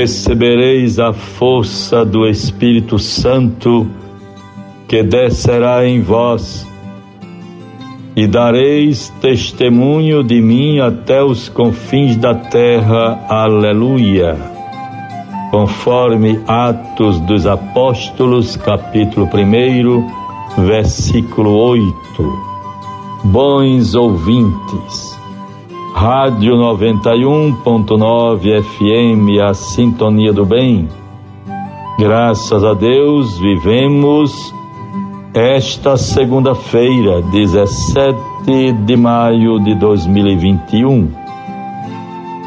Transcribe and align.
recebereis 0.00 0.98
a 0.98 1.12
força 1.12 2.06
do 2.06 2.26
Espírito 2.26 2.98
Santo 2.98 3.86
que 4.88 5.02
descerá 5.02 5.86
em 5.86 6.00
vós 6.00 6.66
e 8.16 8.26
dareis 8.26 9.10
testemunho 9.20 10.24
de 10.24 10.40
mim 10.40 10.78
até 10.78 11.22
os 11.22 11.50
confins 11.50 12.16
da 12.16 12.34
terra. 12.34 13.26
Aleluia. 13.28 14.38
Conforme 15.50 16.40
Atos 16.48 17.20
dos 17.20 17.46
Apóstolos, 17.46 18.56
capítulo 18.56 19.26
1, 19.26 20.64
versículo 20.64 21.50
8. 21.50 21.92
Bons 23.24 23.94
ouvintes, 23.94 25.09
Rádio 26.00 26.56
91.9 26.56 28.62
FM, 28.62 29.38
a 29.46 29.52
sintonia 29.52 30.32
do 30.32 30.46
bem. 30.46 30.88
Graças 31.98 32.64
a 32.64 32.72
Deus 32.72 33.38
vivemos 33.38 34.54
esta 35.34 35.98
segunda-feira, 35.98 37.20
17 37.20 38.16
de 38.86 38.96
maio 38.96 39.60
de 39.60 39.74
2021, 39.74 41.12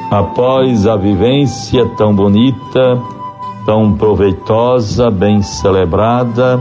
após 0.10 0.88
a 0.88 0.96
vivência 0.96 1.86
tão 1.96 2.16
bonita, 2.16 3.00
tão 3.68 3.94
proveitosa, 3.94 5.12
bem 5.12 5.44
celebrada 5.44 6.60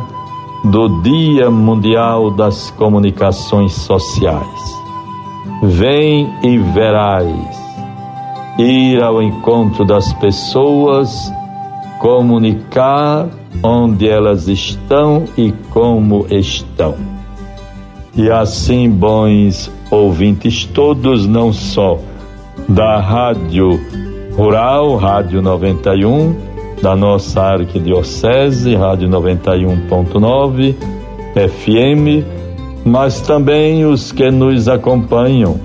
do 0.63 1.01
Dia 1.01 1.51
Mundial 1.51 2.31
das 2.31 2.71
Comunicações 2.73 3.73
Sociais. 3.73 4.82
Vem 5.63 6.29
e 6.43 6.59
verás 6.59 7.63
ir 8.59 9.01
ao 9.01 9.23
encontro 9.23 9.85
das 9.85 10.13
pessoas, 10.15 11.33
comunicar 12.01 13.29
onde 13.63 14.09
elas 14.09 14.49
estão 14.49 15.25
e 15.39 15.53
como 15.71 16.27
estão. 16.31 16.97
E 18.17 18.29
assim, 18.29 18.91
bons 18.91 19.71
ouvintes 19.89 20.65
todos, 20.65 21.29
não 21.29 21.53
só 21.53 21.99
da 22.69 22.99
Rádio 22.99 23.81
Rural, 24.37 24.97
Rádio 24.97 25.41
91, 25.41 26.35
da 26.83 26.97
nossa 26.97 27.41
arquidiocese, 27.41 28.75
Rádio 28.75 29.09
91.9 29.09 30.75
FM, 31.35 32.42
mas 32.85 33.21
também 33.21 33.85
os 33.85 34.13
que 34.13 34.31
nos 34.31 34.69
acompanham 34.69 35.59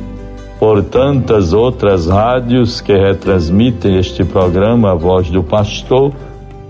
por 0.59 0.83
tantas 0.83 1.53
outras 1.53 2.07
rádios 2.07 2.81
que 2.81 2.93
retransmitem 2.93 3.97
este 3.97 4.23
programa, 4.23 4.91
A 4.91 4.95
Voz 4.95 5.29
do 5.29 5.43
Pastor 5.43 6.11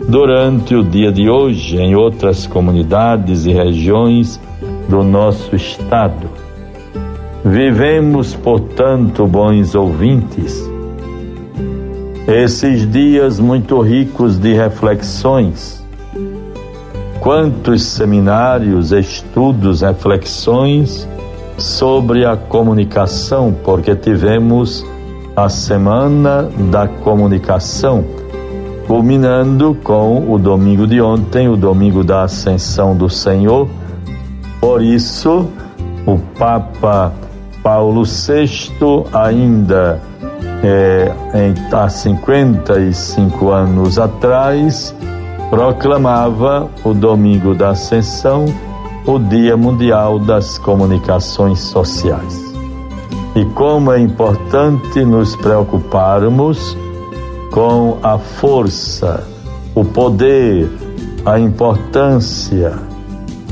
durante 0.07 0.75
o 0.75 0.83
dia 0.83 1.11
de 1.11 1.29
hoje 1.29 1.77
em 1.77 1.95
outras 1.95 2.45
comunidades 2.45 3.45
e 3.45 3.51
regiões 3.51 4.39
do 4.89 5.03
nosso 5.03 5.55
estado. 5.55 6.29
Vivemos, 7.43 8.35
portanto, 8.35 9.25
bons 9.25 9.73
ouvintes, 9.73 10.69
esses 12.27 12.89
dias 12.91 13.39
muito 13.39 13.79
ricos 13.79 14.37
de 14.37 14.53
reflexões. 14.53 15.81
Quantos 17.27 17.83
seminários, 17.83 18.93
estudos, 18.93 19.81
reflexões 19.81 21.05
sobre 21.57 22.23
a 22.23 22.37
comunicação, 22.37 23.53
porque 23.65 23.93
tivemos 23.97 24.85
a 25.35 25.49
Semana 25.49 26.43
da 26.71 26.87
Comunicação 26.87 28.05
culminando 28.87 29.77
com 29.83 30.31
o 30.31 30.39
domingo 30.39 30.87
de 30.87 31.01
ontem, 31.01 31.49
o 31.49 31.57
domingo 31.57 32.01
da 32.01 32.23
Ascensão 32.23 32.95
do 32.95 33.09
Senhor. 33.09 33.67
Por 34.61 34.81
isso, 34.81 35.49
o 36.05 36.17
Papa 36.39 37.11
Paulo 37.61 38.05
VI, 38.05 39.03
ainda 39.11 40.01
é, 40.63 41.11
em, 41.35 41.75
há 41.75 41.89
55 41.89 43.51
anos 43.51 43.99
atrás, 43.99 44.95
proclamava 45.49 46.69
o 46.83 46.93
domingo 46.93 47.53
da 47.53 47.69
Ascensão 47.69 48.45
o 49.07 49.17
Dia 49.17 49.55
Mundial 49.55 50.19
das 50.19 50.57
Comunicações 50.57 51.59
Sociais. 51.59 52.53
E 53.33 53.45
como 53.45 53.93
é 53.93 53.99
importante 54.01 55.05
nos 55.05 55.33
preocuparmos 55.37 56.77
com 57.49 57.97
a 58.03 58.17
força, 58.17 59.25
o 59.73 59.85
poder, 59.85 60.69
a 61.25 61.39
importância 61.39 62.77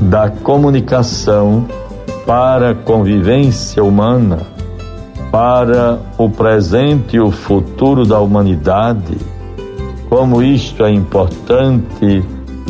da 0.02 0.28
comunicação 0.28 1.64
para 2.26 2.72
a 2.72 2.74
convivência 2.74 3.82
humana, 3.82 4.40
para 5.32 5.98
o 6.18 6.28
presente 6.28 7.16
e 7.16 7.20
o 7.20 7.30
futuro 7.30 8.04
da 8.04 8.20
humanidade. 8.20 9.16
Como 10.08 10.42
isto 10.42 10.84
é 10.84 10.92
importante, 10.92 12.22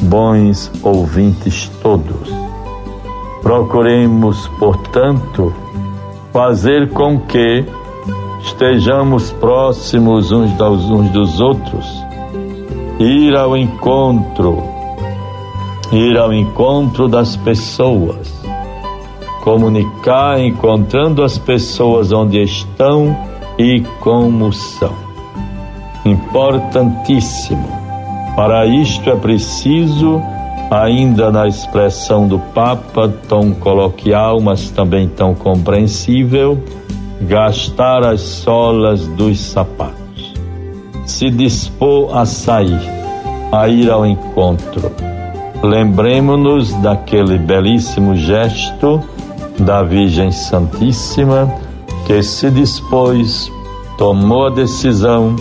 bons 0.02 0.70
ouvintes 0.82 1.70
todos. 1.82 2.30
Procuremos, 3.42 4.48
portanto, 4.58 5.52
fazer 6.32 6.90
com 6.90 7.20
que 7.20 7.64
estejamos 8.42 9.32
próximos 9.32 10.32
uns 10.32 10.50
dos, 10.52 10.84
uns 10.90 11.10
dos 11.10 11.40
outros, 11.40 11.86
ir 12.98 13.36
ao 13.36 13.56
encontro, 13.56 14.62
ir 15.92 16.16
ao 16.16 16.32
encontro 16.32 17.06
das 17.06 17.36
pessoas, 17.36 18.32
comunicar 19.44 20.40
encontrando 20.40 21.22
as 21.22 21.38
pessoas 21.38 22.12
onde 22.12 22.40
estão 22.42 23.16
e 23.58 23.80
como 24.00 24.52
são. 24.52 25.05
Importantíssimo. 26.06 27.66
Para 28.36 28.64
isto 28.64 29.10
é 29.10 29.16
preciso, 29.16 30.22
ainda 30.70 31.32
na 31.32 31.48
expressão 31.48 32.28
do 32.28 32.38
Papa, 32.38 33.12
tão 33.28 33.52
coloquial, 33.52 34.40
mas 34.40 34.70
também 34.70 35.08
tão 35.08 35.34
compreensível, 35.34 36.62
gastar 37.22 38.04
as 38.04 38.20
solas 38.20 39.04
dos 39.08 39.40
sapatos, 39.40 40.32
se 41.04 41.28
dispor 41.28 42.16
a 42.16 42.24
sair, 42.24 42.80
a 43.50 43.66
ir 43.66 43.90
ao 43.90 44.06
encontro. 44.06 44.92
Lembremos-nos 45.60 46.72
daquele 46.74 47.36
belíssimo 47.36 48.14
gesto 48.14 49.02
da 49.58 49.82
Virgem 49.82 50.30
Santíssima 50.30 51.52
que 52.06 52.22
se 52.22 52.48
dispôs, 52.50 53.50
tomou 53.98 54.46
a 54.46 54.50
decisão, 54.50 55.34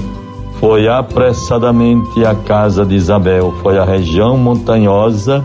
foi 0.59 0.87
apressadamente 0.87 2.25
à 2.25 2.33
casa 2.33 2.85
de 2.85 2.95
Isabel, 2.95 3.53
foi 3.61 3.77
à 3.77 3.83
região 3.83 4.37
montanhosa 4.37 5.43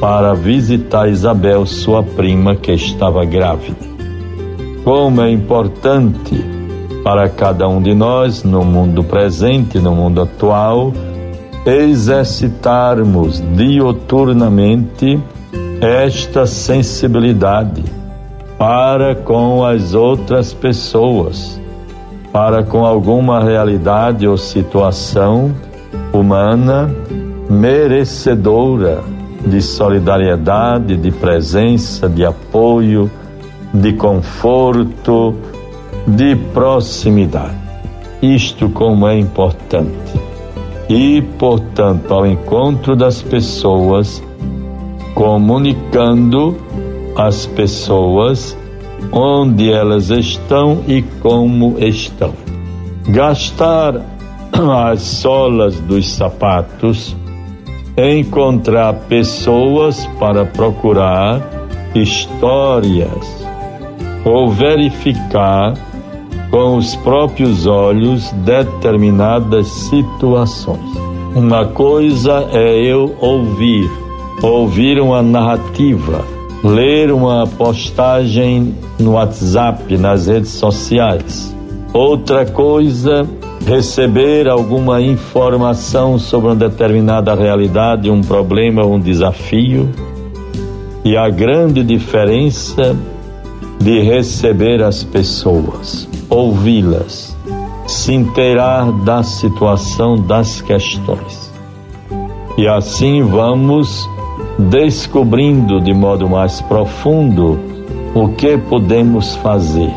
para 0.00 0.34
visitar 0.34 1.08
Isabel, 1.08 1.66
sua 1.66 2.02
prima, 2.02 2.56
que 2.56 2.72
estava 2.72 3.24
grávida. 3.24 3.90
Como 4.82 5.20
é 5.20 5.30
importante 5.30 6.42
para 7.04 7.28
cada 7.28 7.68
um 7.68 7.82
de 7.82 7.94
nós, 7.94 8.42
no 8.42 8.64
mundo 8.64 9.04
presente, 9.04 9.78
no 9.78 9.94
mundo 9.94 10.22
atual, 10.22 10.92
exercitarmos 11.66 13.42
dioturnamente 13.54 15.20
esta 15.80 16.46
sensibilidade 16.46 17.84
para 18.58 19.14
com 19.14 19.64
as 19.64 19.94
outras 19.94 20.52
pessoas, 20.52 21.59
para 22.32 22.62
com 22.62 22.84
alguma 22.84 23.42
realidade 23.42 24.26
ou 24.26 24.36
situação 24.36 25.54
humana 26.12 26.90
merecedora 27.48 29.02
de 29.44 29.60
solidariedade, 29.60 30.96
de 30.96 31.10
presença, 31.10 32.08
de 32.08 32.24
apoio, 32.24 33.10
de 33.72 33.92
conforto, 33.94 35.34
de 36.06 36.36
proximidade. 36.52 37.58
Isto 38.22 38.68
como 38.68 39.08
é 39.08 39.18
importante. 39.18 40.20
E, 40.88 41.22
portanto, 41.38 42.12
ao 42.12 42.26
encontro 42.26 42.94
das 42.94 43.22
pessoas, 43.22 44.22
comunicando 45.14 46.56
as 47.16 47.46
pessoas 47.46 48.56
onde 49.12 49.72
elas 49.72 50.10
estão 50.10 50.84
e 50.86 51.02
como 51.20 51.76
estão. 51.78 52.32
Gastar 53.08 54.00
as 54.52 55.00
solas 55.00 55.78
dos 55.80 56.08
sapatos, 56.08 57.16
encontrar 57.96 58.94
pessoas 59.08 60.06
para 60.18 60.44
procurar 60.44 61.40
histórias 61.94 63.46
ou 64.24 64.50
verificar 64.50 65.74
com 66.50 66.76
os 66.76 66.96
próprios 66.96 67.66
olhos 67.66 68.30
determinadas 68.32 69.66
situações. 69.66 70.90
Uma 71.34 71.64
coisa 71.64 72.48
é 72.52 72.76
eu 72.82 73.14
ouvir, 73.20 73.88
ouvir 74.42 75.00
uma 75.00 75.22
narrativa, 75.22 76.24
ler 76.62 77.10
uma 77.10 77.46
postagem 77.46 78.74
no 78.98 79.12
WhatsApp, 79.12 79.96
nas 79.96 80.26
redes 80.26 80.50
sociais. 80.50 81.54
Outra 81.92 82.44
coisa, 82.46 83.26
receber 83.66 84.48
alguma 84.48 85.00
informação 85.00 86.18
sobre 86.18 86.50
uma 86.50 86.56
determinada 86.56 87.34
realidade, 87.34 88.10
um 88.10 88.20
problema, 88.20 88.84
um 88.84 89.00
desafio. 89.00 89.88
E 91.04 91.16
a 91.16 91.30
grande 91.30 91.82
diferença 91.82 92.94
de 93.80 94.00
receber 94.02 94.82
as 94.82 95.02
pessoas, 95.02 96.06
ouvi-las, 96.28 97.34
se 97.86 98.12
inteirar 98.12 98.92
da 99.04 99.22
situação, 99.22 100.16
das 100.16 100.60
questões. 100.60 101.50
E 102.58 102.68
assim 102.68 103.22
vamos 103.22 104.06
descobrindo 104.68 105.80
de 105.80 105.94
modo 105.94 106.28
mais 106.28 106.60
profundo 106.60 107.58
o 108.14 108.28
que 108.28 108.58
podemos 108.58 109.36
fazer 109.36 109.92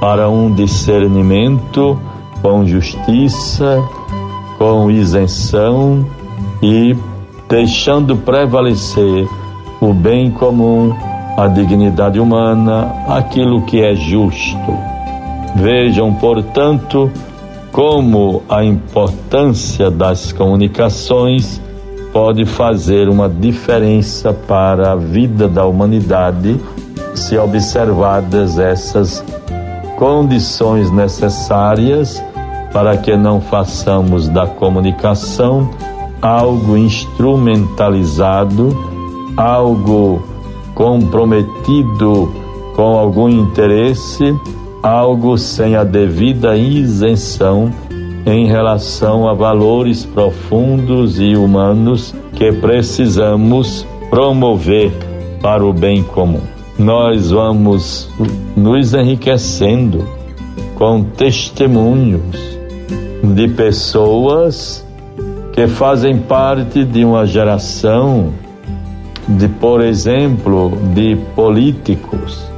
para 0.00 0.28
um 0.28 0.54
discernimento 0.54 1.98
com 2.40 2.64
justiça, 2.64 3.82
com 4.58 4.90
isenção 4.90 6.06
e 6.62 6.96
deixando 7.48 8.16
prevalecer 8.16 9.26
o 9.80 9.92
bem 9.92 10.30
comum, 10.30 10.94
a 11.36 11.48
dignidade 11.48 12.20
humana, 12.20 12.92
aquilo 13.08 13.62
que 13.62 13.82
é 13.82 13.94
justo. 13.94 14.78
Vejam, 15.56 16.14
portanto, 16.14 17.10
como 17.72 18.42
a 18.48 18.64
importância 18.64 19.90
das 19.90 20.32
comunicações 20.32 21.60
pode 22.12 22.44
fazer 22.44 23.08
uma 23.08 23.28
diferença 23.28 24.32
para 24.32 24.92
a 24.92 24.96
vida 24.96 25.48
da 25.48 25.64
humanidade 25.64 26.60
se 27.14 27.38
observadas 27.38 28.58
essas 28.58 29.24
condições 29.96 30.90
necessárias 30.90 32.20
para 32.72 32.96
que 32.96 33.16
não 33.16 33.40
façamos 33.40 34.28
da 34.28 34.44
comunicação 34.46 35.70
algo 36.22 36.76
instrumentalizado, 36.76 38.76
algo 39.36 40.22
comprometido 40.74 42.32
com 42.74 42.98
algum 42.98 43.28
interesse, 43.28 44.34
algo 44.82 45.36
sem 45.36 45.76
a 45.76 45.84
devida 45.84 46.56
isenção 46.56 47.70
em 48.26 48.46
relação 48.46 49.28
a 49.28 49.34
valores 49.34 50.04
profundos 50.04 51.18
e 51.18 51.34
humanos 51.36 52.14
que 52.34 52.52
precisamos 52.52 53.86
promover 54.08 54.92
para 55.40 55.64
o 55.64 55.72
bem 55.72 56.02
comum. 56.02 56.42
Nós 56.78 57.30
vamos 57.30 58.10
nos 58.56 58.94
enriquecendo 58.94 60.06
com 60.76 61.02
testemunhos 61.02 62.36
de 63.22 63.48
pessoas 63.48 64.86
que 65.52 65.66
fazem 65.66 66.18
parte 66.18 66.84
de 66.84 67.04
uma 67.04 67.26
geração 67.26 68.32
de, 69.28 69.48
por 69.48 69.82
exemplo, 69.82 70.72
de 70.94 71.16
políticos. 71.34 72.48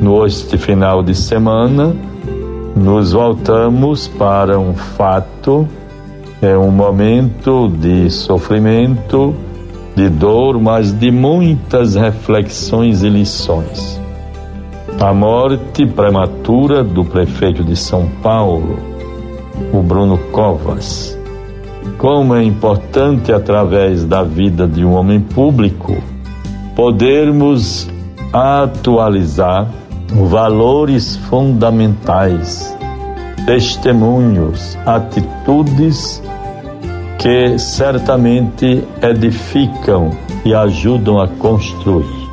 No 0.00 0.26
este 0.26 0.58
final 0.58 1.02
de 1.02 1.14
semana, 1.14 1.94
nos 2.76 3.12
voltamos 3.12 4.08
para 4.08 4.58
um 4.58 4.74
fato, 4.74 5.68
é 6.42 6.56
um 6.58 6.70
momento 6.70 7.68
de 7.68 8.10
sofrimento, 8.10 9.34
de 9.94 10.08
dor, 10.08 10.60
mas 10.60 10.92
de 10.92 11.10
muitas 11.10 11.94
reflexões 11.94 13.02
e 13.02 13.08
lições. 13.08 14.00
A 15.00 15.12
morte 15.12 15.86
prematura 15.86 16.82
do 16.82 17.04
prefeito 17.04 17.62
de 17.62 17.76
São 17.76 18.08
Paulo, 18.22 18.78
o 19.72 19.80
Bruno 19.80 20.18
Covas. 20.32 21.18
Como 21.98 22.34
é 22.34 22.42
importante, 22.42 23.32
através 23.32 24.04
da 24.04 24.22
vida 24.22 24.66
de 24.66 24.84
um 24.84 24.94
homem 24.94 25.20
público, 25.20 25.96
podermos 26.74 27.88
atualizar 28.32 29.68
valores 30.08 31.16
fundamentais, 31.16 32.76
testemunhos, 33.46 34.76
atitudes 34.86 36.22
que 37.18 37.58
certamente 37.58 38.84
edificam 39.02 40.10
e 40.44 40.54
ajudam 40.54 41.20
a 41.20 41.26
construir. 41.26 42.28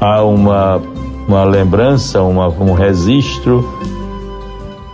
Há 0.00 0.22
uma, 0.24 0.80
uma 1.28 1.44
lembrança, 1.44 2.22
uma, 2.22 2.48
um 2.48 2.72
registro, 2.72 3.62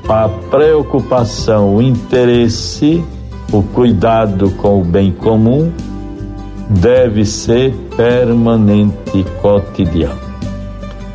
a 0.09 0.29
preocupação, 0.29 1.77
o 1.77 1.81
interesse, 1.81 3.05
o 3.53 3.63
cuidado 3.63 4.51
com 4.51 4.81
o 4.81 4.85
bem 4.85 5.13
comum 5.13 5.73
deve 6.69 7.25
ser 7.25 7.73
permanente 7.97 9.25
cotidiano. 9.41 10.30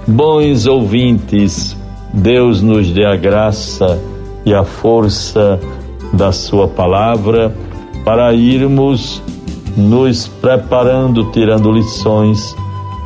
Bons 0.07 0.67
ouvintes, 0.67 1.75
Deus 2.13 2.61
nos 2.61 2.91
dê 2.91 3.05
a 3.05 3.15
graça 3.15 3.99
e 4.45 4.53
a 4.53 4.63
força 4.63 5.59
da 6.13 6.31
Sua 6.31 6.67
palavra 6.67 7.55
para 8.03 8.31
irmos 8.33 9.21
nos 9.75 10.27
preparando, 10.27 11.31
tirando 11.31 11.71
lições, 11.71 12.55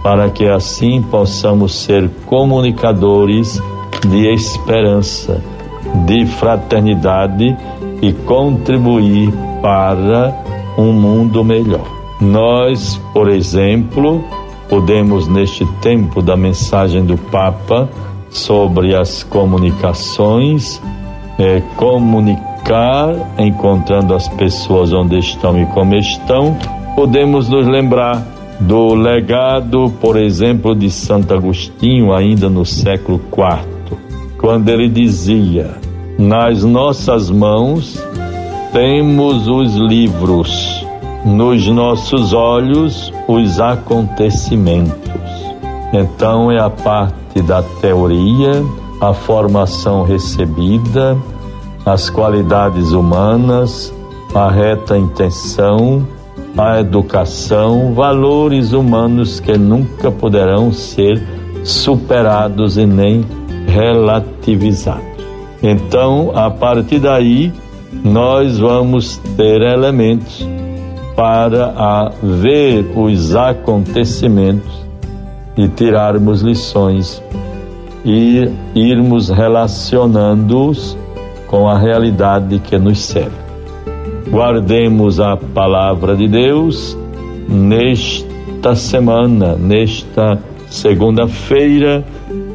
para 0.04 0.30
que 0.30 0.46
assim 0.46 1.02
possamos 1.02 1.74
ser 1.74 2.10
comunicadores 2.26 3.62
de 4.10 4.28
esperança, 4.34 5.42
de 6.06 6.26
fraternidade 6.26 7.58
e 8.02 8.12
contribuir 8.12 9.32
para 9.62 10.36
um 10.78 10.92
mundo 10.92 11.44
melhor. 11.46 11.88
Nós, 12.22 13.00
por 13.14 13.30
exemplo, 13.30 14.24
podemos, 14.70 15.28
neste 15.28 15.66
tempo 15.82 16.22
da 16.22 16.38
mensagem 16.38 17.04
do 17.04 17.18
Papa 17.18 17.90
sobre 18.30 18.96
as 18.96 19.24
comunicações, 19.24 20.80
é, 21.40 21.62
comunicar, 21.76 23.16
encontrando 23.40 24.14
as 24.14 24.28
pessoas 24.30 24.94
onde 24.94 25.18
estão 25.18 25.60
e 25.60 25.66
como 25.68 25.96
estão, 25.96 26.56
podemos 26.96 27.50
nos 27.50 27.68
lembrar 27.68 28.24
do 28.60 28.94
legado, 28.94 29.92
por 30.00 30.18
exemplo, 30.18 30.76
de 30.76 30.92
Santo 30.92 31.34
Agostinho, 31.34 32.14
ainda 32.14 32.50
no 32.50 32.66
século 32.66 33.20
IV, 33.32 33.98
quando 34.38 34.70
ele 34.70 34.88
dizia: 34.88 35.78
Nas 36.18 36.64
nossas 36.64 37.32
mãos 37.32 37.98
temos 38.72 39.48
os 39.48 39.76
livros 39.76 40.79
nos 41.26 41.68
nossos 41.68 42.34
olhos 42.34 43.14
os 43.28 43.60
acontecimentos. 43.60 45.10
Então 45.94 46.52
é 46.52 46.60
a 46.60 46.70
parte 46.70 47.42
da 47.42 47.62
teoria, 47.82 48.64
a 49.02 49.14
formação 49.14 50.04
recebida, 50.04 51.18
as 51.86 52.10
qualidades 52.10 52.92
humanas, 52.92 53.94
a 54.34 54.50
reta 54.50 54.98
intenção, 54.98 56.08
a 56.58 56.80
educação, 56.80 57.94
valores 57.94 58.72
humanos 58.74 59.40
que 59.40 59.58
nunca 59.58 60.12
poderão 60.12 60.72
ser 60.72 61.22
superados 61.64 62.78
e 62.78 62.86
nem 62.86 63.26
relativizados. 63.68 65.04
Então, 65.62 66.32
a 66.36 66.50
partir 66.50 67.00
daí, 67.00 67.52
nós 68.04 68.60
vamos 68.60 69.18
ter 69.36 69.62
elementos 69.62 70.48
para 71.20 71.74
a 71.76 72.12
ver 72.24 72.94
os 72.96 73.36
acontecimentos 73.36 74.72
e 75.58 75.68
tirarmos 75.68 76.42
lições 76.42 77.22
e 78.06 78.50
irmos 78.74 79.28
relacionando-os 79.28 80.98
com 81.46 81.68
a 81.68 81.78
realidade 81.78 82.60
que 82.60 82.78
nos 82.80 83.02
serve. 83.02 83.36
Guardemos 84.30 85.20
a 85.20 85.36
palavra 85.36 86.16
de 86.16 86.26
Deus 86.26 86.98
nesta 87.50 88.74
semana, 88.78 89.58
nesta 89.58 90.40
segunda-feira, 90.70 92.02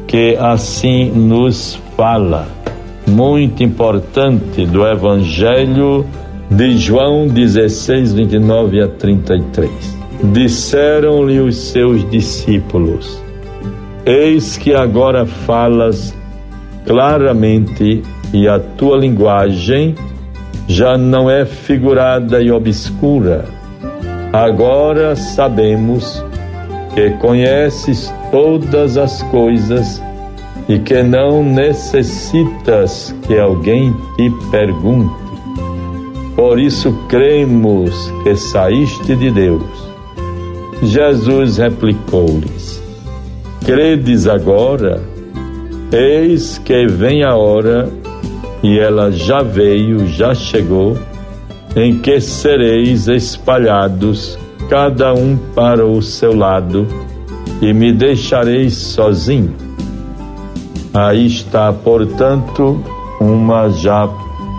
que 0.07 0.35
assim 0.37 1.11
nos 1.11 1.79
fala. 1.95 2.47
Muito 3.05 3.61
importante 3.61 4.65
do 4.65 4.83
Evangelho 4.87 6.03
de 6.49 6.77
João 6.77 7.27
16, 7.27 8.13
29 8.13 8.81
a 8.81 8.87
33. 8.87 9.69
Disseram-lhe 10.31 11.39
os 11.39 11.55
seus 11.57 12.09
discípulos: 12.09 13.21
Eis 14.05 14.57
que 14.57 14.73
agora 14.73 15.25
falas 15.25 16.15
claramente 16.85 18.03
e 18.33 18.47
a 18.47 18.59
tua 18.59 18.97
linguagem 18.97 19.95
já 20.67 20.97
não 20.97 21.29
é 21.29 21.45
figurada 21.45 22.41
e 22.41 22.51
obscura. 22.51 23.45
Agora 24.31 25.15
sabemos 25.15 26.23
que 26.93 27.09
conheces 27.11 28.13
todas 28.31 28.97
as 28.97 29.21
coisas 29.23 30.01
e 30.67 30.79
que 30.79 31.03
não 31.03 31.43
necessitas 31.43 33.15
que 33.27 33.37
alguém 33.37 33.93
te 34.15 34.29
pergunte. 34.51 35.24
Por 36.35 36.59
isso 36.59 36.91
cremos 37.07 38.11
que 38.23 38.35
saíste 38.35 39.15
de 39.15 39.31
Deus. 39.31 39.63
Jesus 40.83 41.57
replicou-lhes: 41.57 42.83
Credes 43.65 44.27
agora? 44.27 45.01
Eis 45.91 46.57
que 46.57 46.87
vem 46.87 47.23
a 47.23 47.35
hora, 47.35 47.89
e 48.61 48.77
ela 48.77 49.11
já 49.11 49.41
veio, 49.41 50.07
já 50.07 50.35
chegou, 50.35 50.97
em 51.75 51.99
que 51.99 52.19
sereis 52.19 53.07
espalhados, 53.07 54.37
cada 54.69 55.13
um 55.13 55.37
para 55.55 55.85
o 55.85 56.01
seu 56.01 56.35
lado, 56.35 56.85
e 57.61 57.71
me 57.73 57.93
deixareis 57.93 58.73
sozinho. 58.73 59.53
Aí 60.93 61.27
está, 61.27 61.71
portanto, 61.71 62.83
uma 63.21 63.69
já 63.69 64.07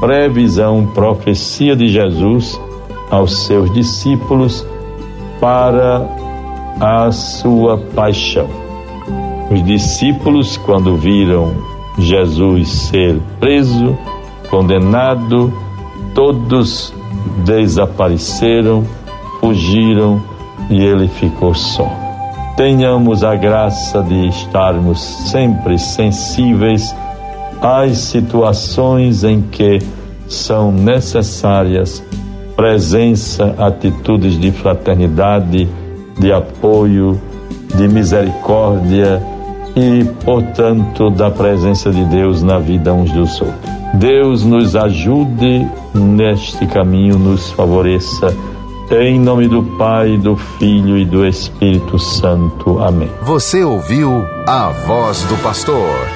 previsão, 0.00 0.86
profecia 0.86 1.74
de 1.74 1.88
Jesus 1.88 2.60
aos 3.10 3.46
seus 3.46 3.72
discípulos 3.72 4.66
para 5.40 6.06
a 6.80 7.10
sua 7.12 7.78
paixão. 7.78 8.48
Os 9.50 9.64
discípulos, 9.64 10.56
quando 10.56 10.96
viram 10.96 11.54
Jesus 11.98 12.68
ser 12.68 13.20
preso, 13.40 13.96
condenado, 14.50 15.52
todos 16.14 16.92
desapareceram, 17.44 18.84
fugiram 19.40 20.20
e 20.68 20.82
ele 20.82 21.08
ficou 21.08 21.54
só. 21.54 21.88
Tenhamos 22.56 23.22
a 23.22 23.36
graça 23.36 24.02
de 24.02 24.28
estarmos 24.28 24.98
sempre 24.98 25.78
sensíveis 25.78 26.94
às 27.66 27.99
situações 27.99 29.25
em 29.25 29.42
que 29.42 29.80
são 30.28 30.70
necessárias 30.70 32.02
presença, 32.54 33.54
atitudes 33.58 34.38
de 34.38 34.52
fraternidade, 34.52 35.68
de 36.18 36.32
apoio, 36.32 37.20
de 37.75 37.88
misericórdia 37.88 39.20
e, 39.75 40.04
portanto, 40.25 41.11
da 41.11 41.30
presença 41.30 41.90
de 41.90 42.04
Deus 42.04 42.42
na 42.42 42.58
vida 42.58 42.94
uns 42.94 43.11
dos 43.11 43.40
outros. 43.40 43.76
Deus 43.94 44.44
nos 44.44 44.76
ajude 44.76 45.66
neste 45.92 46.66
caminho, 46.66 47.18
nos 47.18 47.50
favoreça. 47.50 48.35
Em 48.90 49.18
nome 49.18 49.49
do 49.49 49.64
Pai, 49.76 50.16
do 50.16 50.37
Filho 50.37 50.96
e 50.96 51.04
do 51.04 51.26
Espírito 51.26 51.99
Santo. 51.99 52.78
Amém. 52.78 53.11
Você 53.23 53.64
ouviu 53.64 54.25
a 54.46 54.70
voz 54.87 55.23
do 55.25 55.37
pastor 55.42 56.15